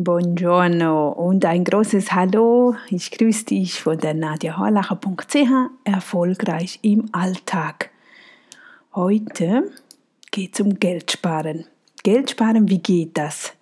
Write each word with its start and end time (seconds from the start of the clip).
Buongiorno 0.00 1.08
und 1.08 1.44
ein 1.44 1.64
großes 1.64 2.12
Hallo. 2.12 2.76
Ich 2.88 3.10
grüße 3.10 3.46
dich 3.46 3.82
von 3.82 3.98
der 3.98 4.14
nadiahorlacher.ch. 4.14 5.50
Erfolgreich 5.82 6.78
im 6.82 7.06
Alltag. 7.10 7.90
Heute 8.94 9.72
geht 10.30 10.54
es 10.54 10.60
um 10.60 10.78
Geldsparen. 10.78 11.64
Geldsparen, 12.04 12.68
wie 12.68 12.78
geht 12.78 13.18
das? 13.18 13.54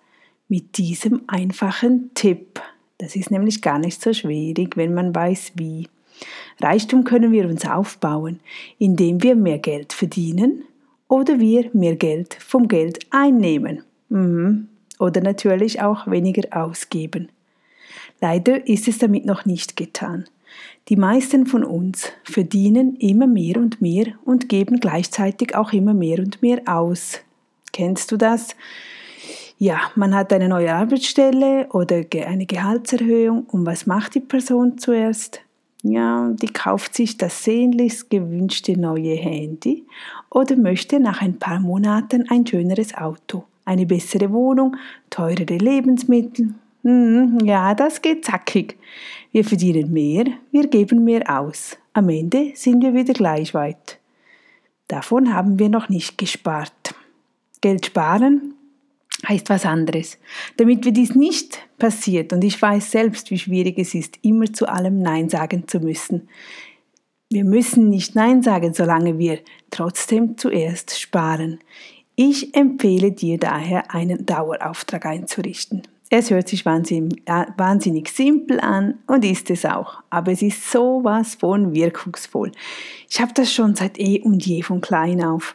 Mit 0.47 0.77
diesem 0.77 1.23
einfachen 1.25 2.11
Tipp. 2.13 2.61
Das 2.99 3.15
ist 3.15 3.31
nämlich 3.31 3.63
gar 3.63 3.79
nicht 3.79 3.99
so 3.99 4.13
schwierig, 4.13 4.77
wenn 4.77 4.93
man 4.93 5.15
weiß 5.15 5.53
wie. 5.55 5.89
Reichtum 6.61 7.03
können 7.03 7.31
wir 7.31 7.47
uns 7.49 7.67
aufbauen, 7.67 8.41
indem 8.77 9.23
wir 9.23 9.35
mehr 9.35 9.57
Geld 9.57 9.91
verdienen 9.91 10.65
oder 11.07 11.39
wir 11.39 11.71
mehr 11.73 11.95
Geld 11.95 12.35
vom 12.35 12.67
Geld 12.67 12.99
einnehmen. 13.09 13.81
Mhm 14.09 14.69
oder 14.99 15.21
natürlich 15.21 15.81
auch 15.81 16.07
weniger 16.07 16.43
ausgeben. 16.51 17.29
Leider 18.21 18.67
ist 18.67 18.87
es 18.87 18.97
damit 18.97 19.25
noch 19.25 19.45
nicht 19.45 19.75
getan. 19.77 20.25
Die 20.89 20.95
meisten 20.95 21.45
von 21.45 21.63
uns 21.63 22.11
verdienen 22.23 22.95
immer 22.95 23.27
mehr 23.27 23.57
und 23.57 23.81
mehr 23.81 24.05
und 24.23 24.49
geben 24.49 24.79
gleichzeitig 24.79 25.55
auch 25.55 25.73
immer 25.73 25.93
mehr 25.93 26.19
und 26.19 26.41
mehr 26.41 26.61
aus. 26.65 27.19
Kennst 27.73 28.11
du 28.11 28.17
das? 28.17 28.55
Ja, 29.59 29.81
man 29.95 30.15
hat 30.15 30.31
eine 30.31 30.47
neue 30.47 30.73
Arbeitsstelle 30.73 31.67
oder 31.71 32.03
eine 32.25 32.45
Gehaltserhöhung 32.45 33.43
und 33.45 33.65
was 33.65 33.85
macht 33.85 34.15
die 34.15 34.19
Person 34.19 34.77
zuerst? 34.77 35.41
Ja, 35.83 36.31
die 36.41 36.47
kauft 36.47 36.95
sich 36.95 37.17
das 37.17 37.43
sehnlichst 37.43 38.09
gewünschte 38.09 38.79
neue 38.79 39.15
Handy 39.15 39.85
oder 40.29 40.55
möchte 40.55 40.99
nach 40.99 41.21
ein 41.21 41.37
paar 41.37 41.59
Monaten 41.59 42.29
ein 42.29 42.47
schöneres 42.47 42.95
Auto 42.95 43.43
eine 43.67 43.85
bessere 43.85 44.31
Wohnung, 44.31 44.75
teurere 45.09 45.57
Lebensmittel. 45.57 46.55
Hm, 46.83 47.39
ja, 47.43 47.75
das 47.75 48.01
geht 48.01 48.25
zackig. 48.25 48.77
Wir 49.31 49.43
verdienen 49.43 49.91
mehr, 49.91 50.25
wir 50.51 50.67
geben 50.67 51.03
mehr 51.03 51.39
aus. 51.39 51.77
Am 51.93 52.09
Ende 52.09 52.51
sind 52.55 52.81
wir 52.81 52.93
wieder 52.93 53.13
gleich 53.13 53.53
weit. 53.53 53.99
Davon 54.87 55.33
haben 55.33 55.59
wir 55.59 55.69
noch 55.69 55.89
nicht 55.89 56.17
gespart. 56.17 56.95
Geld 57.61 57.87
sparen 57.87 58.53
heißt 59.27 59.49
was 59.49 59.65
anderes. 59.65 60.17
Damit 60.57 60.85
wir 60.85 60.91
dies 60.91 61.15
nicht 61.15 61.59
passiert, 61.77 62.31
und 62.33 62.43
ich 62.43 62.61
weiß 62.61 62.91
selbst, 62.91 63.31
wie 63.31 63.39
schwierig 63.39 63.77
es 63.79 63.93
ist, 63.93 64.19
immer 64.21 64.51
zu 64.53 64.67
allem 64.67 65.01
Nein 65.01 65.29
sagen 65.29 65.67
zu 65.67 65.79
müssen. 65.79 66.29
Wir 67.29 67.43
müssen 67.43 67.89
nicht 67.89 68.15
Nein 68.15 68.41
sagen, 68.41 68.73
solange 68.73 69.17
wir 69.17 69.39
trotzdem 69.71 70.37
zuerst 70.37 70.97
sparen. 70.99 71.59
Ich 72.19 72.55
empfehle 72.55 73.11
dir 73.11 73.37
daher, 73.37 73.93
einen 73.93 74.25
Dauerauftrag 74.25 75.05
einzurichten. 75.05 75.83
Es 76.09 76.31
hört 76.31 76.47
sich 76.47 76.65
wahnsinnig, 76.65 77.21
äh, 77.25 77.45
wahnsinnig 77.57 78.09
simpel 78.09 78.59
an 78.59 78.95
und 79.05 79.23
ist 79.23 79.51
es 79.51 79.65
auch, 79.65 80.01
aber 80.09 80.31
es 80.31 80.41
ist 80.41 80.71
sowas 80.71 81.35
von 81.35 81.75
wirkungsvoll. 81.75 82.53
Ich 83.07 83.21
habe 83.21 83.33
das 83.35 83.53
schon 83.53 83.75
seit 83.75 83.99
eh 83.99 84.19
und 84.21 84.43
je 84.43 84.63
von 84.63 84.81
klein 84.81 85.23
auf, 85.23 85.53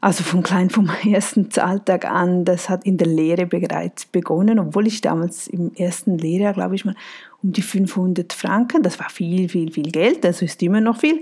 also 0.00 0.24
von 0.24 0.42
klein 0.42 0.70
vom 0.70 0.88
ersten 1.06 1.50
Alltag 1.60 2.06
an, 2.06 2.46
das 2.46 2.70
hat 2.70 2.86
in 2.86 2.96
der 2.96 3.08
Lehre 3.08 3.44
bereits 3.44 4.06
begonnen, 4.06 4.58
obwohl 4.58 4.86
ich 4.86 5.02
damals 5.02 5.48
im 5.48 5.74
ersten 5.74 6.16
Lehrjahr, 6.16 6.54
glaube 6.54 6.76
ich 6.76 6.86
mal, 6.86 6.96
um 7.42 7.52
die 7.52 7.60
500 7.60 8.32
Franken, 8.32 8.82
das 8.82 8.98
war 8.98 9.10
viel, 9.10 9.50
viel, 9.50 9.70
viel 9.70 9.90
Geld, 9.90 10.24
das 10.24 10.40
ist 10.40 10.62
immer 10.62 10.80
noch 10.80 10.96
viel, 10.96 11.20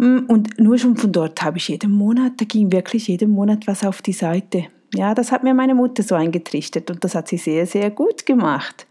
und 0.00 0.58
nur 0.58 0.78
schon 0.78 0.96
von 0.96 1.12
dort 1.12 1.42
habe 1.42 1.58
ich 1.58 1.68
jeden 1.68 1.92
Monat, 1.92 2.32
da 2.38 2.46
ging 2.46 2.72
wirklich 2.72 3.08
jeden 3.08 3.30
Monat 3.30 3.66
was 3.66 3.84
auf 3.84 4.00
die 4.00 4.14
Seite. 4.14 4.64
Ja, 4.94 5.14
das 5.14 5.30
hat 5.30 5.44
mir 5.44 5.52
meine 5.52 5.74
Mutter 5.74 6.02
so 6.02 6.14
eingetrichtert 6.14 6.90
und 6.90 7.04
das 7.04 7.14
hat 7.14 7.28
sie 7.28 7.36
sehr, 7.36 7.66
sehr 7.66 7.90
gut 7.90 8.24
gemacht. 8.24 8.86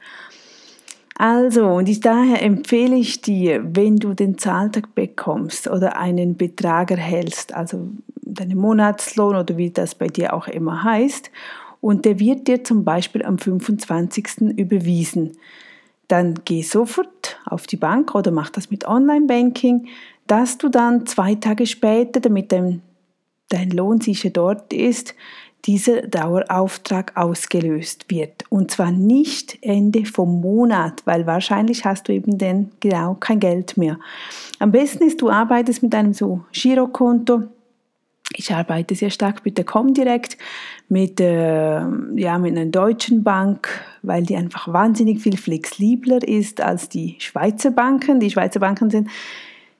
Also, 1.16 1.66
und 1.66 1.90
ich, 1.90 2.00
daher 2.00 2.44
empfehle 2.44 2.96
ich 2.96 3.22
dir, 3.22 3.62
wenn 3.76 3.98
du 3.98 4.14
den 4.14 4.38
Zahltag 4.38 4.96
bekommst 4.96 5.68
oder 5.68 5.98
einen 5.98 6.38
Betrag 6.38 6.92
erhältst, 6.92 7.54
also 7.54 7.90
deinen 8.22 8.58
Monatslohn 8.58 9.36
oder 9.36 9.58
wie 9.58 9.72
das 9.72 9.96
bei 9.96 10.08
dir 10.08 10.34
auch 10.34 10.48
immer 10.48 10.84
heißt, 10.84 11.32
und 11.82 12.06
der 12.06 12.20
wird 12.20 12.48
dir 12.48 12.64
zum 12.64 12.86
Beispiel 12.86 13.26
am 13.26 13.38
25. 13.38 14.58
überwiesen, 14.58 15.32
dann 16.08 16.36
geh 16.46 16.62
sofort 16.62 17.40
auf 17.46 17.68
die 17.68 17.78
Bank 17.78 18.16
oder 18.16 18.32
mach 18.32 18.50
das 18.50 18.72
mit 18.72 18.88
Online-Banking, 18.88 19.88
dass 20.30 20.60
du 20.60 20.70
dann 20.70 21.08
zwei 21.08 21.36
Tage 21.36 21.66
später, 21.66 22.20
damit 22.20 22.52
dein, 22.52 22.84
dein 23.50 23.72
Lohn 23.72 24.00
sicher 24.00 24.30
dort 24.30 24.72
ist, 24.72 25.16
dieser 25.66 26.04
Dauerauftrag 26.04 27.18
ausgelöst 27.18 28.06
wird. 28.10 28.44
Und 28.50 28.72
zwar 28.72 28.92
nicht 28.92 29.58
Ende 29.62 30.06
vom 30.06 30.40
Monat, 30.40 31.02
weil 31.06 31.26
wahrscheinlich 31.26 31.84
hast 31.84 32.08
du 32.08 32.14
eben 32.14 32.38
dann 32.38 32.72
genau 32.80 33.16
kein 33.16 33.40
Geld 33.40 33.76
mehr. 33.76 34.00
Am 34.60 34.72
besten 34.72 35.04
ist, 35.04 35.20
du 35.20 35.30
arbeitest 35.30 35.82
mit 35.82 35.96
einem 35.96 36.14
so 36.14 36.42
Girokonto. 36.52 37.44
Ich 38.36 38.54
arbeite 38.54 38.94
sehr 38.94 39.10
stark 39.10 39.44
mit 39.44 39.58
der 39.58 39.66
Comdirect, 39.66 40.38
mit, 40.88 41.20
äh, 41.20 41.82
ja, 42.16 42.38
mit 42.38 42.56
einer 42.56 42.68
deutschen 42.68 43.24
Bank, 43.24 43.68
weil 44.04 44.24
die 44.24 44.36
einfach 44.36 44.72
wahnsinnig 44.72 45.20
viel 45.20 45.36
flexibler 45.36 46.26
ist 46.26 46.62
als 46.62 46.88
die 46.88 47.16
Schweizer 47.18 47.72
Banken. 47.72 48.20
Die 48.20 48.30
Schweizer 48.30 48.60
Banken 48.60 48.92
sind 48.92 49.10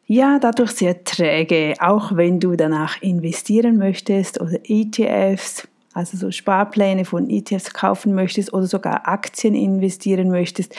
ja 0.10 0.40
dadurch 0.40 0.72
sehr 0.72 1.04
träge, 1.04 1.76
auch 1.80 2.16
wenn 2.16 2.40
du 2.40 2.56
danach 2.56 3.02
investieren 3.02 3.78
möchtest 3.78 4.42
oder 4.42 4.58
ETFs, 4.64 5.68
also 5.94 6.18
so 6.18 6.32
Sparpläne 6.32 7.06
von 7.06 7.30
ETFs 7.30 7.74
kaufen 7.74 8.16
möchtest 8.16 8.52
oder 8.52 8.66
sogar 8.66 9.08
Aktien 9.08 9.54
investieren 9.54 10.32
möchtest, 10.32 10.76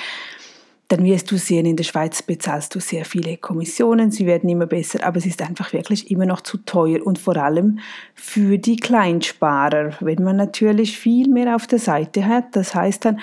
dann 0.88 1.04
wirst 1.04 1.30
du 1.30 1.36
sehen, 1.36 1.66
in 1.66 1.76
der 1.76 1.84
Schweiz 1.84 2.20
bezahlst 2.20 2.74
du 2.74 2.80
sehr 2.80 3.04
viele 3.04 3.36
Kommissionen, 3.36 4.10
sie 4.10 4.26
werden 4.26 4.50
immer 4.50 4.66
besser, 4.66 5.06
aber 5.06 5.18
es 5.18 5.26
ist 5.26 5.40
einfach 5.40 5.72
wirklich 5.72 6.10
immer 6.10 6.26
noch 6.26 6.40
zu 6.40 6.58
teuer 6.58 7.06
und 7.06 7.16
vor 7.16 7.36
allem 7.36 7.78
für 8.16 8.58
die 8.58 8.76
Kleinsparer, 8.76 9.92
wenn 10.00 10.24
man 10.24 10.34
natürlich 10.34 10.98
viel 10.98 11.28
mehr 11.28 11.54
auf 11.54 11.68
der 11.68 11.78
Seite 11.78 12.26
hat, 12.26 12.56
das 12.56 12.74
heißt 12.74 13.04
dann, 13.04 13.20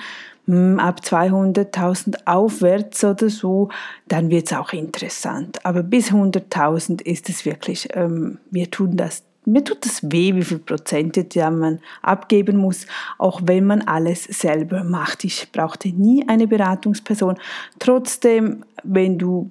ab 0.48 1.00
200.000 1.04 2.26
aufwärts 2.26 3.04
oder 3.04 3.28
so, 3.28 3.68
dann 4.06 4.30
wird 4.30 4.46
es 4.46 4.56
auch 4.56 4.72
interessant. 4.72 5.64
Aber 5.64 5.82
bis 5.82 6.10
100.000 6.10 7.02
ist 7.02 7.28
es 7.28 7.44
wirklich, 7.44 7.88
ähm, 7.94 8.38
wir 8.50 8.70
tun 8.70 8.96
das 8.96 9.24
mir 9.48 9.64
tut 9.64 9.86
es 9.86 10.02
weh, 10.02 10.34
wie 10.34 10.44
viel 10.44 10.58
Prozente 10.58 11.26
man 11.50 11.80
abgeben 12.02 12.58
muss, 12.58 12.86
auch 13.16 13.40
wenn 13.44 13.64
man 13.64 13.80
alles 13.80 14.24
selber 14.24 14.84
macht. 14.84 15.24
Ich 15.24 15.50
brauchte 15.52 15.88
nie 15.88 16.22
eine 16.28 16.46
Beratungsperson. 16.46 17.38
Trotzdem, 17.78 18.64
wenn 18.84 19.16
du 19.16 19.50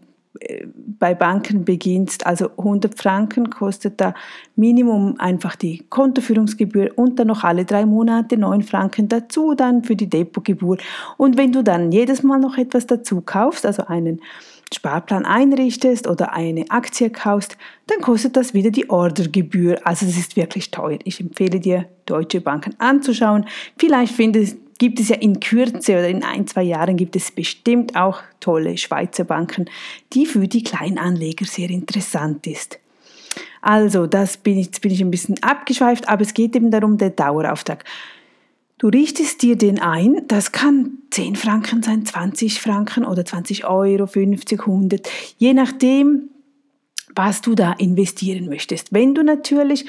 bei 1.00 1.14
Banken 1.14 1.66
beginnst, 1.66 2.26
also 2.26 2.50
100 2.58 2.98
Franken 2.98 3.50
kostet 3.50 4.00
da 4.02 4.14
Minimum 4.56 5.16
einfach 5.20 5.56
die 5.56 5.84
Kontoführungsgebühr 5.90 6.92
und 6.96 7.20
dann 7.20 7.28
noch 7.28 7.44
alle 7.44 7.66
drei 7.66 7.86
Monate 7.86 8.38
9 8.38 8.64
Franken 8.64 9.08
dazu 9.08 9.54
dann 9.54 9.84
für 9.84 9.96
die 9.96 10.10
Depotgebühr. 10.10 10.78
Und 11.18 11.38
wenn 11.38 11.52
du 11.52 11.64
dann 11.64 11.92
jedes 11.92 12.24
Mal 12.24 12.40
noch 12.40 12.58
etwas 12.58 12.88
dazu 12.88 13.22
kaufst, 13.22 13.66
also 13.66 13.86
einen 13.86 14.22
Sparplan 14.74 15.26
einrichtest 15.26 16.08
oder 16.08 16.34
eine 16.34 16.66
Aktie 16.70 17.10
kaufst, 17.10 17.58
dann 17.88 18.02
kostet 18.02 18.36
das 18.36 18.54
wieder 18.54 18.70
die 18.70 18.90
Ordergebühr. 18.90 19.80
Also 19.86 20.06
es 20.06 20.18
ist 20.18 20.36
wirklich 20.36 20.72
teuer. 20.72 21.00
Ich 21.06 21.22
empfehle 21.22 21.60
dir, 21.60 21.86
deutsche 22.06 22.42
Banken 22.42 22.76
anzuschauen. 22.80 23.46
Vielleicht 23.78 24.14
findest 24.14 24.58
gibt 24.78 25.00
es 25.00 25.10
ja 25.10 25.16
in 25.16 25.40
Kürze 25.40 25.94
oder 25.94 26.08
in 26.08 26.24
ein, 26.24 26.48
zwei 26.48 26.64
Jahren 26.64 26.98
gibt 26.98 27.16
es 27.16 27.32
bestimmt 27.32 27.96
auch 27.96 28.22
tolle 28.40 28.78
Schweizer 28.78 29.24
Banken, 29.24 29.70
die 30.14 30.26
für 30.26 30.48
die 30.48 30.64
Kleinanleger 30.64 31.46
sehr 31.46 31.70
interessant 31.70 32.48
ist. 32.48 32.80
Also, 33.62 34.08
das 34.08 34.38
bin 34.38 34.58
ich, 34.58 34.68
jetzt 34.68 34.82
bin 34.82 34.92
ich 34.92 35.02
ein 35.02 35.12
bisschen 35.12 35.42
abgeschweift, 35.44 36.08
aber 36.08 36.22
es 36.22 36.34
geht 36.34 36.56
eben 36.56 36.72
darum, 36.72 36.98
der 36.98 37.10
Dauerauftrag. 37.10 37.84
Du 38.78 38.90
richtest 38.90 39.42
dir 39.42 39.56
den 39.56 39.80
ein, 39.80 40.22
das 40.28 40.52
kann 40.52 41.00
10 41.10 41.36
Franken 41.36 41.82
sein, 41.82 42.06
20 42.06 42.62
Franken 42.62 43.06
oder 43.06 43.26
20 43.26 43.66
Euro, 43.66 44.06
50, 44.06 44.60
100, 44.60 45.10
je 45.40 45.54
nachdem, 45.54 46.30
was 47.16 47.42
du 47.42 47.56
da 47.56 47.74
investieren 47.74 48.48
möchtest. 48.48 48.94
Wenn 48.94 49.16
du 49.16 49.24
natürlich 49.24 49.86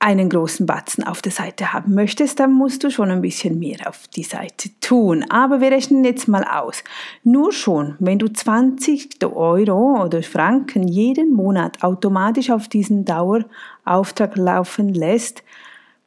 einen 0.00 0.28
großen 0.28 0.64
Batzen 0.64 1.02
auf 1.02 1.22
der 1.22 1.32
Seite 1.32 1.72
haben 1.72 1.94
möchtest, 1.94 2.38
dann 2.38 2.52
musst 2.52 2.84
du 2.84 2.90
schon 2.90 3.10
ein 3.10 3.20
bisschen 3.20 3.58
mehr 3.58 3.88
auf 3.88 4.06
die 4.08 4.22
Seite 4.22 4.70
tun. 4.80 5.24
Aber 5.28 5.60
wir 5.60 5.72
rechnen 5.72 6.04
jetzt 6.04 6.28
mal 6.28 6.44
aus. 6.44 6.84
Nur 7.24 7.52
schon, 7.52 7.96
wenn 7.98 8.18
du 8.18 8.28
20 8.28 9.24
Euro 9.24 10.04
oder 10.04 10.22
Franken 10.22 10.86
jeden 10.86 11.32
Monat 11.32 11.82
automatisch 11.82 12.50
auf 12.50 12.68
diesen 12.68 13.04
Dauerauftrag 13.04 14.36
laufen 14.36 14.94
lässt, 14.94 15.42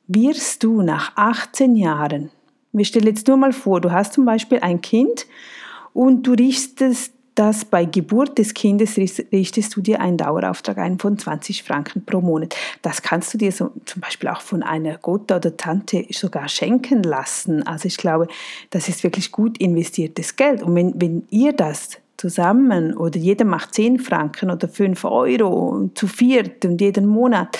wirst 0.07 0.63
du 0.63 0.81
nach 0.81 1.11
18 1.15 1.75
Jahren, 1.75 2.31
wir 2.73 2.85
stellen 2.85 3.07
jetzt 3.07 3.27
nur 3.27 3.37
mal 3.37 3.51
vor, 3.51 3.81
du 3.81 3.91
hast 3.91 4.13
zum 4.13 4.23
Beispiel 4.23 4.59
ein 4.59 4.79
Kind 4.79 5.27
und 5.93 6.23
du 6.23 6.31
richtest 6.31 7.13
dass 7.35 7.65
bei 7.65 7.85
Geburt 7.85 8.37
des 8.37 8.53
Kindes 8.53 8.97
richtest 8.97 9.75
du 9.75 9.81
dir 9.81 10.01
einen 10.01 10.17
Dauerauftrag 10.17 10.77
ein 10.77 10.99
von 10.99 11.17
20 11.17 11.63
Franken 11.63 12.03
pro 12.05 12.21
Monat. 12.21 12.55
Das 12.81 13.01
kannst 13.01 13.33
du 13.33 13.37
dir 13.37 13.51
so, 13.51 13.71
zum 13.85 14.01
Beispiel 14.01 14.29
auch 14.29 14.41
von 14.41 14.63
einer 14.63 14.97
Gota 14.97 15.37
oder 15.37 15.55
Tante 15.55 16.05
sogar 16.11 16.49
schenken 16.49 17.03
lassen. 17.03 17.65
Also 17.65 17.87
ich 17.87 17.97
glaube, 17.97 18.27
das 18.69 18.89
ist 18.89 19.03
wirklich 19.03 19.31
gut 19.31 19.57
investiertes 19.59 20.35
Geld. 20.35 20.61
Und 20.61 20.75
wenn, 20.75 20.93
wenn 20.99 21.25
ihr 21.29 21.53
das 21.53 21.97
zusammen 22.17 22.95
oder 22.95 23.17
jeder 23.17 23.45
macht 23.45 23.73
10 23.73 23.99
Franken 23.99 24.51
oder 24.51 24.67
5 24.67 25.03
Euro 25.05 25.89
zu 25.95 26.07
viert 26.07 26.63
und 26.65 26.79
jeden 26.79 27.07
Monat 27.07 27.57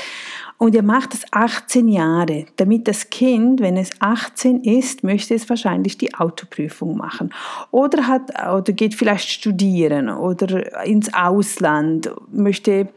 und 0.61 0.75
ihr 0.75 0.83
macht 0.83 1.15
es 1.15 1.23
18 1.31 1.87
Jahre, 1.87 2.45
damit 2.57 2.87
das 2.87 3.09
Kind, 3.09 3.61
wenn 3.61 3.77
es 3.77 3.89
18 3.97 4.61
ist, 4.61 5.03
möchte 5.03 5.33
es 5.33 5.49
wahrscheinlich 5.49 5.97
die 5.97 6.13
Autoprüfung 6.13 6.97
machen. 6.97 7.33
Oder, 7.71 8.05
hat, 8.05 8.29
oder 8.47 8.71
geht 8.71 8.93
vielleicht 8.93 9.27
studieren 9.27 10.07
oder 10.07 10.85
ins 10.85 11.11
Ausland, 11.15 12.11
möchte 12.31 12.89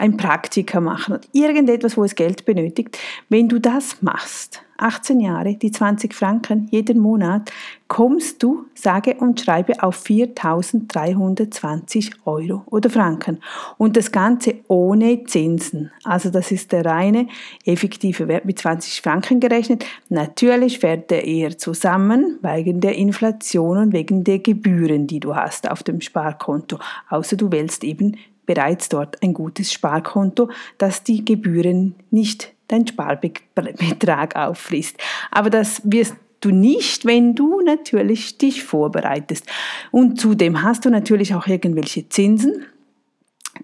ein 0.00 0.16
Praktika 0.16 0.80
machen 0.80 1.20
irgendetwas, 1.32 1.96
wo 1.96 2.02
es 2.02 2.16
Geld 2.16 2.44
benötigt. 2.44 2.98
Wenn 3.28 3.48
du 3.48 3.60
das 3.60 4.02
machst, 4.02 4.64
18 4.82 5.20
Jahre, 5.20 5.54
die 5.54 5.70
20 5.70 6.12
Franken 6.14 6.68
jeden 6.70 6.98
Monat, 6.98 7.50
kommst 7.88 8.42
du, 8.42 8.66
sage 8.74 9.14
und 9.14 9.40
schreibe, 9.40 9.82
auf 9.82 10.04
4.320 10.04 12.12
Euro 12.24 12.62
oder 12.66 12.90
Franken. 12.90 13.38
Und 13.78 13.96
das 13.96 14.12
Ganze 14.12 14.56
ohne 14.68 15.24
Zinsen. 15.24 15.90
Also 16.04 16.28
das 16.30 16.52
ist 16.52 16.72
der 16.72 16.84
reine 16.84 17.28
effektive 17.64 18.28
Wert 18.28 18.44
mit 18.44 18.58
20 18.58 19.00
Franken 19.02 19.40
gerechnet. 19.40 19.84
Natürlich 20.08 20.78
fährt 20.78 21.10
er 21.12 21.24
eher 21.24 21.58
zusammen 21.58 22.38
wegen 22.42 22.80
der 22.80 22.96
Inflation 22.96 23.78
und 23.78 23.92
wegen 23.92 24.24
der 24.24 24.38
Gebühren, 24.38 25.06
die 25.06 25.20
du 25.20 25.36
hast 25.36 25.70
auf 25.70 25.82
dem 25.82 26.00
Sparkonto. 26.00 26.78
Außer 27.08 27.36
du 27.36 27.52
wählst 27.52 27.84
eben 27.84 28.16
bereits 28.46 28.88
dort 28.88 29.22
ein 29.22 29.34
gutes 29.34 29.70
Sparkonto, 29.72 30.48
das 30.78 31.04
die 31.04 31.24
Gebühren 31.24 31.94
nicht 32.10 32.52
dein 32.72 32.86
Sparbetrag 32.86 34.36
auffrisst. 34.36 34.96
Aber 35.30 35.50
das 35.50 35.82
wirst 35.84 36.14
du 36.40 36.50
nicht, 36.50 37.04
wenn 37.04 37.34
du 37.34 37.60
natürlich 37.60 38.38
dich 38.38 38.62
vorbereitest. 38.64 39.46
Und 39.90 40.20
zudem 40.20 40.62
hast 40.62 40.84
du 40.84 40.90
natürlich 40.90 41.34
auch 41.34 41.46
irgendwelche 41.46 42.08
Zinsen. 42.08 42.66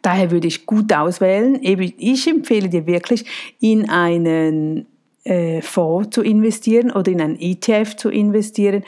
Daher 0.02 0.30
würde 0.30 0.46
ich 0.46 0.66
gut 0.66 0.92
auswählen. 0.92 1.58
Ich 1.62 2.28
empfehle 2.28 2.68
dir 2.68 2.86
wirklich, 2.86 3.24
in 3.58 3.88
einen 3.88 4.86
äh, 5.24 5.60
Fonds 5.62 6.10
zu 6.10 6.22
investieren 6.22 6.90
oder 6.90 7.10
in 7.10 7.20
einen 7.20 7.38
ETF 7.40 7.96
zu 7.96 8.10
investieren. 8.10 8.84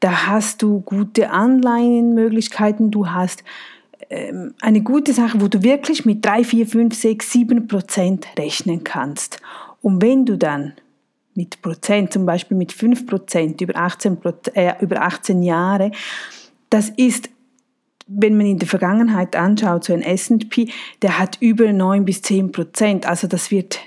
Da 0.00 0.26
hast 0.26 0.62
du 0.62 0.80
gute 0.80 1.30
Anleihenmöglichkeiten, 1.30 2.90
du 2.90 3.08
hast 3.10 3.44
eine 4.10 4.82
gute 4.82 5.12
Sache, 5.12 5.40
wo 5.40 5.48
du 5.48 5.62
wirklich 5.62 6.04
mit 6.04 6.24
3, 6.24 6.44
4, 6.44 6.66
5, 6.66 6.94
6, 6.94 7.32
7 7.32 7.66
Prozent 7.66 8.26
rechnen 8.38 8.84
kannst. 8.84 9.40
Und 9.82 10.02
wenn 10.02 10.24
du 10.24 10.38
dann 10.38 10.74
mit 11.34 11.60
Prozent, 11.62 12.12
zum 12.12 12.26
Beispiel 12.26 12.56
mit 12.56 12.72
5 12.72 13.06
Prozent 13.06 13.60
über 13.60 13.76
18, 13.76 14.18
äh, 14.54 14.74
über 14.80 15.02
18 15.02 15.42
Jahre, 15.42 15.92
das 16.70 16.90
ist 16.90 17.30
wenn 18.08 18.36
man 18.38 18.46
in 18.46 18.58
der 18.58 18.66
Vergangenheit 18.66 19.36
anschaut, 19.36 19.84
so 19.84 19.92
ein 19.92 20.00
S&P, 20.00 20.70
der 21.02 21.18
hat 21.18 21.36
über 21.40 21.70
9 21.72 22.06
bis 22.06 22.22
10 22.22 22.52
Prozent. 22.52 23.06
Also 23.06 23.26
das 23.26 23.50
wird, 23.50 23.80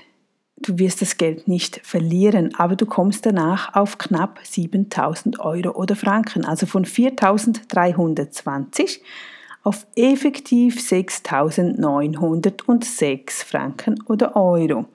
du 0.58 0.78
wirst 0.78 1.02
das 1.02 1.16
Geld 1.16 1.48
nicht 1.48 1.80
verlieren, 1.82 2.54
aber 2.54 2.76
du 2.76 2.86
kommst 2.86 3.26
danach 3.26 3.74
auf 3.74 3.98
knapp 3.98 4.38
7000 4.44 5.40
Euro 5.40 5.72
oder 5.72 5.96
Franken. 5.96 6.44
Also 6.44 6.66
von 6.66 6.84
4320 6.84 9.02
auf 9.62 9.86
effektiv 9.94 10.78
6.906 10.78 13.44
Franken 13.44 14.02
oder 14.06 14.34
Euro. 14.36 14.86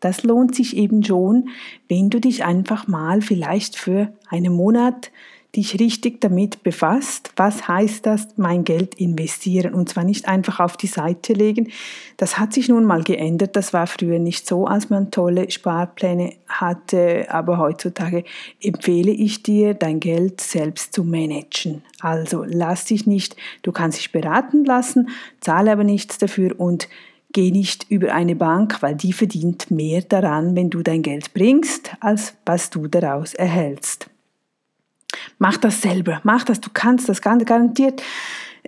Das 0.00 0.22
lohnt 0.22 0.54
sich 0.54 0.76
eben 0.76 1.02
schon, 1.02 1.48
wenn 1.88 2.10
du 2.10 2.20
dich 2.20 2.44
einfach 2.44 2.86
mal 2.86 3.22
vielleicht 3.22 3.76
für 3.76 4.12
einen 4.28 4.52
Monat 4.52 5.10
dich 5.56 5.80
richtig 5.80 6.20
damit 6.20 6.62
befasst, 6.62 7.32
was 7.36 7.66
heißt 7.66 8.06
das, 8.06 8.28
mein 8.36 8.64
Geld 8.64 8.94
investieren 8.96 9.74
und 9.74 9.88
zwar 9.88 10.04
nicht 10.04 10.28
einfach 10.28 10.60
auf 10.60 10.76
die 10.76 10.86
Seite 10.86 11.32
legen. 11.32 11.70
Das 12.16 12.38
hat 12.38 12.52
sich 12.52 12.68
nun 12.68 12.84
mal 12.84 13.02
geändert. 13.02 13.56
Das 13.56 13.72
war 13.72 13.86
früher 13.86 14.18
nicht 14.18 14.46
so, 14.46 14.66
als 14.66 14.90
man 14.90 15.10
tolle 15.10 15.50
Sparpläne 15.50 16.34
hatte, 16.46 17.26
aber 17.30 17.58
heutzutage 17.58 18.24
empfehle 18.62 19.10
ich 19.10 19.42
dir, 19.42 19.74
dein 19.74 20.00
Geld 20.00 20.40
selbst 20.40 20.92
zu 20.92 21.04
managen. 21.04 21.82
Also 22.00 22.44
lass 22.46 22.84
dich 22.84 23.06
nicht, 23.06 23.36
du 23.62 23.72
kannst 23.72 23.98
dich 23.98 24.12
beraten 24.12 24.64
lassen, 24.64 25.08
zahle 25.40 25.72
aber 25.72 25.84
nichts 25.84 26.18
dafür 26.18 26.58
und 26.58 26.88
geh 27.32 27.50
nicht 27.50 27.86
über 27.90 28.14
eine 28.14 28.36
Bank, 28.36 28.82
weil 28.82 28.94
die 28.94 29.12
verdient 29.12 29.70
mehr 29.70 30.02
daran, 30.02 30.56
wenn 30.56 30.70
du 30.70 30.82
dein 30.82 31.02
Geld 31.02 31.34
bringst, 31.34 31.92
als 32.00 32.34
was 32.44 32.70
du 32.70 32.86
daraus 32.86 33.34
erhältst. 33.34 34.08
Mach 35.38 35.56
das 35.56 35.82
selber, 35.82 36.20
mach 36.24 36.44
das, 36.44 36.60
du 36.60 36.70
kannst 36.72 37.08
das 37.08 37.20
garantiert. 37.20 38.02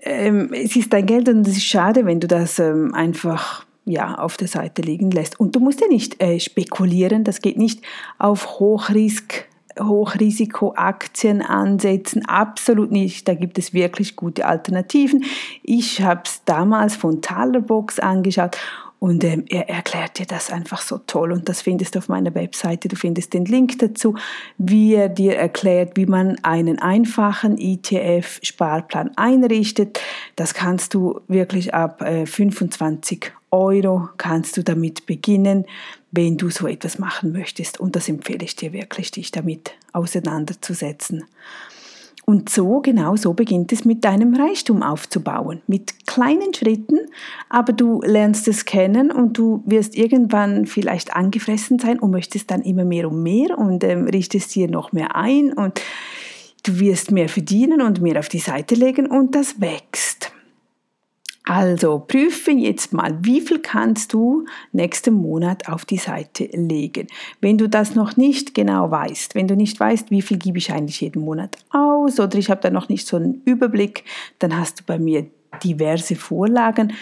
Ähm, 0.03 0.53
es 0.53 0.77
ist 0.77 0.93
dein 0.93 1.07
Geld 1.07 1.29
und 1.29 1.47
es 1.47 1.57
ist 1.57 1.65
schade, 1.65 2.07
wenn 2.07 2.21
du 2.21 2.29
das 2.29 2.59
ähm, 2.59 2.95
einfach 2.95 3.65
ja, 3.85 4.17
auf 4.17 4.37
der 4.37 4.49
Seite 4.49 4.83
liegen 4.83 5.11
lässt. 5.11 5.41
Und 5.41 5.57
du 5.57 5.61
musst 5.61 5.81
ja 5.81 5.89
nicht 5.89 6.23
äh, 6.23 6.39
spekulieren, 6.39 7.25
das 7.25 7.41
geht 7.41 7.57
nicht 7.57 7.83
auf 8.19 8.61
Hochrisk, 8.61 9.47
Hochrisikoaktien 9.81 11.41
ansetzen, 11.41 12.25
absolut 12.27 12.91
nicht. 12.91 13.29
Da 13.29 13.35
gibt 13.35 13.59
es 13.59 13.73
wirklich 13.73 14.17
gute 14.17 14.47
Alternativen. 14.47 15.25
Ich 15.63 16.03
habe 16.03 16.23
es 16.25 16.43
damals 16.45 16.97
von 16.97 17.23
Talerbox 17.23 17.99
angeschaut 17.99 18.59
und 19.01 19.23
ähm, 19.25 19.45
er 19.49 19.69
erklärt 19.69 20.19
dir 20.19 20.27
das 20.27 20.51
einfach 20.51 20.81
so 20.81 20.99
toll 20.99 21.33
und 21.33 21.49
das 21.49 21.63
findest 21.63 21.95
du 21.95 22.01
auf 22.01 22.09
meiner 22.09 22.35
Webseite. 22.35 22.89
Du 22.89 22.97
findest 22.97 23.33
den 23.33 23.45
Link 23.45 23.79
dazu, 23.79 24.17
wie 24.59 24.95
er 24.95 25.09
dir 25.09 25.37
erklärt, 25.37 25.97
wie 25.97 26.07
man 26.07 26.37
einen 26.43 26.79
einfachen 26.81 27.59
ETF-Sparplan 27.59 29.17
einrichtet. 29.17 30.01
Das 30.37 30.55
kannst 30.55 30.95
du 30.95 31.21
wirklich 31.29 31.75
ab 31.75 32.03
äh, 32.03 32.27
25 32.27 33.33
Euro 33.51 34.09
kannst 34.19 34.57
du 34.57 34.63
damit 34.63 35.07
beginnen, 35.07 35.65
wenn 36.11 36.37
du 36.37 36.51
so 36.51 36.67
etwas 36.67 36.99
machen 36.99 37.33
möchtest. 37.33 37.81
Und 37.81 37.97
das 37.97 38.09
empfehle 38.09 38.45
ich 38.45 38.57
dir 38.57 38.73
wirklich, 38.73 39.11
dich 39.11 39.31
damit 39.31 39.73
auseinanderzusetzen. 39.93 41.25
Und 42.29 42.51
so, 42.51 42.81
genau 42.83 43.17
so 43.17 43.33
beginnt 43.33 43.73
es 43.73 43.87
mit 43.87 44.05
deinem 44.05 44.35
Reichtum 44.35 44.83
aufzubauen. 44.83 45.63
Mit 45.67 46.07
kleinen 46.07 46.53
Schritten, 46.53 46.99
aber 47.49 47.73
du 47.73 48.03
lernst 48.03 48.47
es 48.49 48.67
kennen 48.67 49.11
und 49.11 49.39
du 49.39 49.63
wirst 49.65 49.97
irgendwann 49.97 50.67
vielleicht 50.67 51.17
angefressen 51.17 51.79
sein 51.79 51.99
und 51.99 52.11
möchtest 52.11 52.51
dann 52.51 52.61
immer 52.61 52.85
mehr 52.85 53.11
und 53.11 53.23
mehr 53.23 53.57
und 53.57 53.83
ähm, 53.83 54.05
richtest 54.09 54.55
dir 54.55 54.69
noch 54.69 54.93
mehr 54.93 55.17
ein 55.17 55.55
und 55.55 55.81
du 56.65 56.79
wirst 56.81 57.13
mehr 57.13 57.31
verdienen 57.31 57.81
und 57.81 58.03
mehr 58.03 58.19
auf 58.19 58.29
die 58.29 58.41
Seite 58.41 58.75
legen 58.75 59.07
und 59.07 59.35
das 59.35 59.59
wächst. 59.63 60.31
Also 61.49 62.05
prüfe 62.07 62.51
jetzt 62.51 62.93
mal, 62.93 63.17
wie 63.23 63.41
viel 63.41 63.61
kannst 63.61 64.13
du 64.13 64.45
nächsten 64.73 65.15
Monat 65.15 65.67
auf 65.67 65.87
die 65.87 65.97
Seite 65.97 66.45
legen. 66.53 67.07
Wenn 67.41 67.57
du 67.57 67.71
das 67.71 67.95
noch 67.95 68.19
nicht 68.19 68.53
genau 68.55 68.91
weißt, 68.91 69.35
wenn 69.35 69.49
du 69.49 69.57
nicht 69.57 69.81
weißt, 69.81 70.11
wie 70.11 70.21
viel 70.21 70.37
gebe 70.37 70.59
ich 70.59 70.71
eigentlich 70.71 71.01
jeden 71.01 71.23
Monat 71.23 71.57
aus 71.71 72.21
oder 72.21 72.37
ich 72.37 72.51
habe 72.51 72.61
da 72.61 72.69
noch 72.69 72.91
nicht 72.91 73.07
so 73.07 73.17
einen 73.17 73.41
Überblick, 73.47 74.05
dann 74.41 74.59
hast 74.59 74.81
du 74.81 74.85
bei 74.85 74.99
mir 74.99 75.27
diverse 75.65 76.17
Vorlagen 76.17 76.93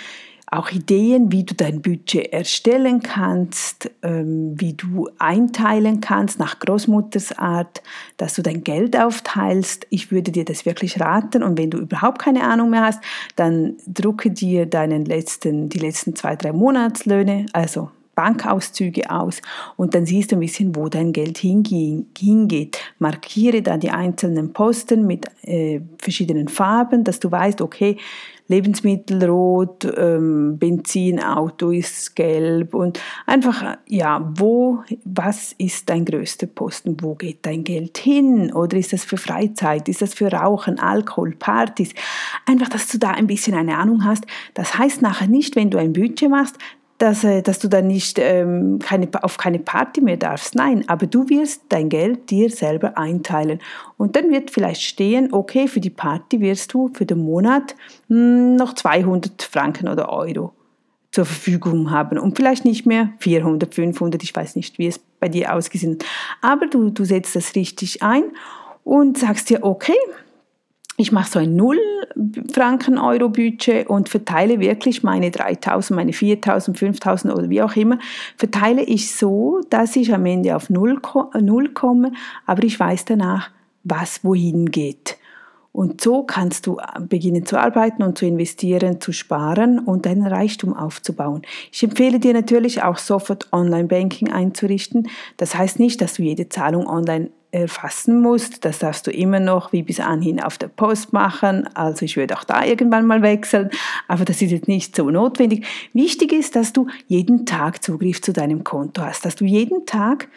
auch 0.48 0.70
Ideen, 0.70 1.32
wie 1.32 1.42
du 1.44 1.54
dein 1.54 1.82
Budget 1.82 2.32
erstellen 2.32 3.02
kannst, 3.02 3.90
ähm, 4.02 4.54
wie 4.60 4.74
du 4.74 5.08
einteilen 5.18 6.00
kannst 6.00 6.38
nach 6.38 6.60
Großmuttersart, 6.60 7.82
dass 8.16 8.34
du 8.34 8.42
dein 8.42 8.62
Geld 8.62 8.96
aufteilst. 8.96 9.86
Ich 9.90 10.12
würde 10.12 10.30
dir 10.30 10.44
das 10.44 10.64
wirklich 10.64 11.00
raten 11.00 11.42
und 11.42 11.58
wenn 11.58 11.70
du 11.70 11.78
überhaupt 11.78 12.20
keine 12.20 12.44
Ahnung 12.44 12.70
mehr 12.70 12.82
hast, 12.82 13.00
dann 13.34 13.74
drucke 13.86 14.30
dir 14.30 14.66
deinen 14.66 15.04
letzten, 15.04 15.68
die 15.68 15.78
letzten 15.78 16.14
zwei, 16.14 16.36
drei 16.36 16.52
Monatslöhne, 16.52 17.46
also 17.52 17.90
Bankauszüge 18.16 19.11
aus 19.11 19.40
und 19.76 19.94
dann 19.94 20.06
siehst 20.06 20.32
du 20.32 20.37
ein 20.37 20.40
bisschen, 20.40 20.75
wo 20.75 20.88
dein 20.88 21.12
Geld 21.12 21.38
hingeht. 21.38 22.78
Markiere 22.99 23.62
da 23.62 23.76
die 23.76 23.90
einzelnen 23.90 24.52
Posten 24.52 25.06
mit 25.06 25.26
äh, 25.42 25.80
verschiedenen 25.99 26.49
Farben, 26.49 27.04
dass 27.04 27.20
du 27.20 27.30
weißt, 27.30 27.61
okay, 27.61 27.99
Lebensmittel 28.49 29.25
rot, 29.25 29.87
ähm, 29.96 30.56
Benzin, 30.58 31.20
Auto 31.20 31.70
ist 31.70 32.14
gelb 32.14 32.75
und 32.75 33.00
einfach, 33.26 33.76
ja, 33.88 34.32
wo, 34.37 34.82
was 35.04 35.52
ist 35.58 35.88
dein 35.88 36.04
größter 36.04 36.46
Posten? 36.46 36.96
Wo 37.00 37.16
geht 37.16 37.44
dein 37.44 37.64
Geld 37.64 37.99
hin? 37.99 38.52
Oder 38.52 38.76
ist 38.76 38.92
das 38.92 39.04
für 39.04 39.16
Freizeit? 39.16 39.88
Ist 39.88 40.00
das 40.00 40.14
für 40.14 40.32
Rauchen, 40.32 40.78
Alkohol, 40.78 41.32
Partys? 41.32 41.92
Einfach, 42.46 42.68
dass 42.68 42.87
du 42.88 42.99
da 42.99 43.11
ein 43.11 43.26
bisschen 43.26 43.54
eine 43.54 43.78
Ahnung 43.78 44.04
hast. 44.04 44.26
Das 44.54 44.78
heißt 44.78 45.02
nachher 45.02 45.28
nicht, 45.28 45.56
wenn 45.56 45.70
du 45.70 45.78
ein 45.78 45.92
Budget 45.92 46.30
machst, 46.30 46.56
dass, 46.98 47.24
äh, 47.24 47.42
dass 47.42 47.58
du 47.58 47.68
dann 47.68 47.86
nicht 47.86 48.18
ähm, 48.18 48.78
keine, 48.78 49.08
auf 49.22 49.36
keine 49.36 49.58
Party 49.58 50.00
mehr 50.00 50.16
darfst. 50.16 50.54
Nein, 50.54 50.84
aber 50.88 51.06
du 51.06 51.28
wirst 51.28 51.62
dein 51.68 51.88
Geld 51.88 52.30
dir 52.30 52.50
selber 52.50 52.96
einteilen. 52.96 53.60
Und 53.96 54.16
dann 54.16 54.30
wird 54.30 54.50
vielleicht 54.50 54.82
stehen, 54.82 55.32
okay, 55.32 55.68
für 55.68 55.80
die 55.80 55.90
Party 55.90 56.40
wirst 56.40 56.72
du 56.72 56.90
für 56.94 57.06
den 57.06 57.18
Monat 57.18 57.74
mh, 58.08 58.16
hm, 58.16 58.56
noch 58.56 58.74
200 58.74 59.42
Franken 59.42 59.88
oder 59.88 60.10
Euro 60.10 60.52
zur 61.12 61.24
Verfügung 61.24 61.90
haben 61.90 62.18
und 62.18 62.36
vielleicht 62.36 62.66
nicht 62.66 62.84
mehr 62.84 63.10
400, 63.20 63.74
500, 63.74 64.22
ich 64.22 64.36
weiß 64.36 64.54
nicht, 64.54 64.78
wie 64.78 64.86
es 64.86 64.98
bei 64.98 65.28
dir 65.28 65.54
ausgesehen 65.54 65.92
ist. 65.92 66.04
Aber 66.42 66.66
du, 66.66 66.90
du 66.90 67.04
setzt 67.04 67.34
das 67.34 67.54
richtig 67.54 68.02
ein 68.02 68.24
und 68.84 69.16
sagst 69.16 69.48
dir, 69.48 69.62
okay, 69.62 69.96
ich 70.96 71.12
mache 71.12 71.30
so 71.30 71.38
ein 71.38 71.56
0 71.56 71.78
Franken 72.52 72.98
Euro 72.98 73.28
Budget 73.28 73.88
und 73.88 74.08
verteile 74.08 74.60
wirklich 74.60 75.02
meine 75.02 75.30
3000, 75.30 75.94
meine 75.94 76.12
4000, 76.12 76.78
5000 76.78 77.34
oder 77.34 77.50
wie 77.50 77.62
auch 77.62 77.76
immer, 77.76 77.98
verteile 78.36 78.82
ich 78.82 79.14
so, 79.14 79.60
dass 79.68 79.96
ich 79.96 80.14
am 80.14 80.24
Ende 80.24 80.56
auf 80.56 80.70
0, 80.70 81.00
0 81.38 81.68
komme, 81.70 82.12
aber 82.46 82.64
ich 82.64 82.80
weiß 82.80 83.04
danach, 83.04 83.50
was 83.84 84.24
wohin 84.24 84.70
geht. 84.70 85.18
Und 85.72 86.00
so 86.00 86.22
kannst 86.22 86.66
du 86.66 86.78
beginnen 87.00 87.44
zu 87.44 87.58
arbeiten 87.58 88.02
und 88.02 88.16
zu 88.16 88.24
investieren, 88.24 88.98
zu 88.98 89.12
sparen 89.12 89.78
und 89.78 90.06
deinen 90.06 90.26
Reichtum 90.26 90.74
aufzubauen. 90.74 91.42
Ich 91.70 91.82
empfehle 91.82 92.18
dir 92.18 92.32
natürlich 92.32 92.82
auch 92.82 92.96
sofort 92.96 93.52
Online-Banking 93.52 94.32
einzurichten. 94.32 95.08
Das 95.36 95.54
heißt 95.54 95.78
nicht, 95.78 96.00
dass 96.00 96.14
du 96.14 96.22
jede 96.22 96.48
Zahlung 96.48 96.86
online 96.86 97.28
erfassen 97.60 98.20
musst. 98.20 98.64
Das 98.64 98.78
darfst 98.78 99.06
du 99.06 99.10
immer 99.10 99.40
noch 99.40 99.72
wie 99.72 99.82
bis 99.82 100.00
anhin 100.00 100.40
auf 100.40 100.58
der 100.58 100.68
Post 100.68 101.12
machen. 101.12 101.68
Also 101.75 102.04
ich 102.04 102.16
würde 102.16 102.36
auch 102.36 102.44
da 102.44 102.64
irgendwann 102.64 103.06
mal 103.06 103.22
wechseln, 103.22 103.70
aber 104.08 104.25
das 104.25 104.42
ist 104.42 104.50
jetzt 104.50 104.68
nicht 104.68 104.94
so 104.96 105.10
notwendig. 105.10 105.66
Wichtig 105.92 106.32
ist, 106.32 106.56
dass 106.56 106.72
du 106.72 106.88
jeden 107.06 107.46
Tag 107.46 107.82
Zugriff 107.82 108.22
zu 108.22 108.32
deinem 108.32 108.64
Konto 108.64 109.02
hast, 109.02 109.25
dass 109.25 109.36
du 109.36 109.44
jeden 109.44 109.86
Tag 109.86 110.28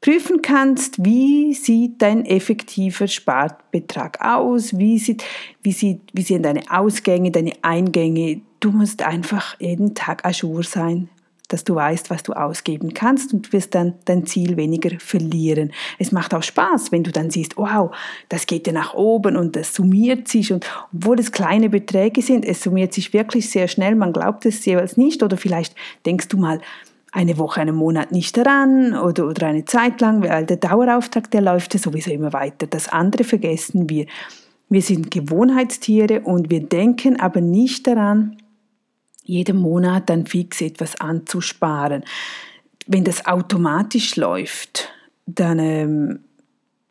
prüfen 0.00 0.42
kannst, 0.42 1.04
wie 1.04 1.54
sieht 1.54 2.02
dein 2.02 2.24
effektiver 2.26 3.06
Sparbetrag 3.06 4.20
aus, 4.20 4.76
wie, 4.76 4.98
sieht, 4.98 5.24
wie, 5.62 5.72
sieht, 5.72 6.00
wie 6.12 6.22
sehen 6.22 6.42
deine 6.42 6.62
Ausgänge, 6.70 7.30
deine 7.30 7.52
Eingänge. 7.62 8.40
Du 8.60 8.72
musst 8.72 9.02
einfach 9.02 9.56
jeden 9.60 9.94
Tag 9.94 10.24
ajour 10.24 10.64
sein 10.64 11.08
dass 11.52 11.64
du 11.64 11.74
weißt, 11.74 12.10
was 12.10 12.22
du 12.22 12.32
ausgeben 12.32 12.94
kannst 12.94 13.34
und 13.34 13.52
wirst 13.52 13.74
dann 13.74 13.94
dein 14.04 14.26
Ziel 14.26 14.56
weniger 14.56 14.90
verlieren. 14.98 15.72
Es 15.98 16.12
macht 16.12 16.34
auch 16.34 16.42
Spaß, 16.42 16.92
wenn 16.92 17.04
du 17.04 17.12
dann 17.12 17.30
siehst, 17.30 17.56
wow, 17.56 17.94
das 18.28 18.46
geht 18.46 18.66
ja 18.66 18.72
nach 18.72 18.94
oben 18.94 19.36
und 19.36 19.56
das 19.56 19.74
summiert 19.74 20.28
sich 20.28 20.52
und 20.52 20.66
obwohl 20.94 21.18
es 21.18 21.32
kleine 21.32 21.68
Beträge 21.68 22.22
sind, 22.22 22.44
es 22.44 22.62
summiert 22.62 22.94
sich 22.94 23.12
wirklich 23.12 23.50
sehr 23.50 23.68
schnell, 23.68 23.94
man 23.94 24.12
glaubt 24.12 24.46
es 24.46 24.64
jeweils 24.64 24.96
nicht 24.96 25.22
oder 25.22 25.36
vielleicht 25.36 25.74
denkst 26.06 26.28
du 26.28 26.38
mal, 26.38 26.60
eine 27.14 27.36
Woche, 27.36 27.60
einen 27.60 27.76
Monat 27.76 28.10
nicht 28.10 28.36
daran 28.38 28.94
oder, 28.94 29.26
oder 29.26 29.46
eine 29.46 29.66
Zeit 29.66 30.00
lang, 30.00 30.22
weil 30.22 30.46
der 30.46 30.56
Dauerauftrag, 30.56 31.30
der 31.30 31.42
läuft 31.42 31.74
ja 31.74 31.80
sowieso 31.80 32.10
immer 32.10 32.32
weiter. 32.32 32.66
Das 32.66 32.88
andere 32.88 33.22
vergessen 33.22 33.90
wir. 33.90 34.06
Wir 34.70 34.80
sind 34.80 35.10
Gewohnheitstiere 35.10 36.22
und 36.22 36.50
wir 36.50 36.60
denken 36.66 37.20
aber 37.20 37.42
nicht 37.42 37.86
daran, 37.86 38.38
jeden 39.24 39.56
Monat 39.58 40.08
dann 40.08 40.26
fix 40.26 40.60
etwas 40.60 41.00
anzusparen. 41.00 42.04
Wenn 42.86 43.04
das 43.04 43.26
automatisch 43.26 44.16
läuft, 44.16 44.88
dann 45.26 45.58
ähm, 45.58 46.18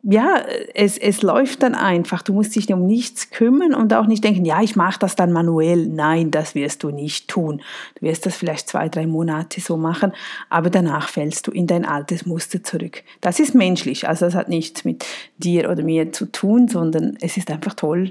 ja, 0.04 0.42
es, 0.74 0.98
es 0.98 1.22
läuft 1.22 1.62
dann 1.62 1.76
einfach. 1.76 2.22
Du 2.22 2.32
musst 2.32 2.56
dich 2.56 2.72
um 2.72 2.86
nichts 2.86 3.30
kümmern 3.30 3.72
und 3.72 3.94
auch 3.94 4.06
nicht 4.06 4.24
denken, 4.24 4.44
ja, 4.44 4.60
ich 4.60 4.74
mache 4.74 4.98
das 4.98 5.14
dann 5.14 5.30
manuell. 5.30 5.86
Nein, 5.86 6.32
das 6.32 6.56
wirst 6.56 6.82
du 6.82 6.90
nicht 6.90 7.28
tun. 7.28 7.62
Du 7.94 8.06
wirst 8.06 8.26
das 8.26 8.34
vielleicht 8.34 8.68
zwei, 8.68 8.88
drei 8.88 9.06
Monate 9.06 9.60
so 9.60 9.76
machen, 9.76 10.12
aber 10.50 10.70
danach 10.70 11.08
fällst 11.08 11.46
du 11.46 11.52
in 11.52 11.68
dein 11.68 11.84
altes 11.84 12.26
Muster 12.26 12.64
zurück. 12.64 13.04
Das 13.20 13.38
ist 13.38 13.54
menschlich, 13.54 14.08
also 14.08 14.24
das 14.24 14.34
hat 14.34 14.48
nichts 14.48 14.84
mit 14.84 15.06
dir 15.38 15.70
oder 15.70 15.84
mir 15.84 16.10
zu 16.10 16.26
tun, 16.26 16.66
sondern 16.66 17.16
es 17.20 17.36
ist 17.36 17.50
einfach 17.50 17.74
toll, 17.74 18.10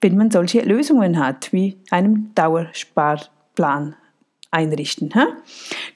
wenn 0.00 0.16
man 0.16 0.30
solche 0.30 0.60
Lösungen 0.60 1.18
hat, 1.18 1.52
wie 1.52 1.76
einem 1.90 2.34
Dauerspar 2.34 3.20
Plan 3.58 3.96
einrichten. 4.52 5.10
Hä? 5.12 5.24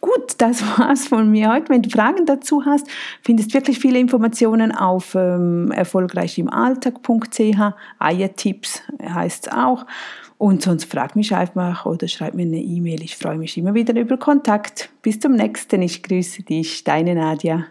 Gut, 0.01 0.35
das 0.39 0.63
war's 0.79 1.07
von 1.07 1.31
mir 1.31 1.53
heute. 1.53 1.69
Wenn 1.69 1.83
du 1.83 1.91
Fragen 1.91 2.27
dazu 2.27 2.65
hast, 2.67 2.89
findest 3.23 3.55
wirklich 3.55 3.79
viele 3.79 4.01
Informationen 4.01 4.73
auf 4.73 5.15
ähm, 5.15 5.71
erfolgreichimalltag.ch. 5.71 7.75
Eiertipps 8.01 8.83
heißt 9.01 9.47
es 9.47 9.53
auch. 9.53 9.87
Und 10.39 10.63
sonst 10.63 10.87
frag 10.87 11.15
mich 11.15 11.37
einfach 11.37 11.87
oder 11.87 12.09
schreib 12.09 12.35
mir 12.35 12.43
eine 12.43 12.61
E-Mail. 12.61 13.01
Ich 13.05 13.17
freue 13.17 13.39
mich 13.39 13.57
immer 13.57 13.75
wieder 13.75 13.95
über 13.99 14.17
Kontakt. 14.17 14.91
Bis 15.03 15.21
zum 15.21 15.35
nächsten. 15.35 15.83
Ich 15.83 16.03
grüße 16.03 16.43
dich, 16.43 16.83
deine 16.83 17.15
Nadja. 17.15 17.67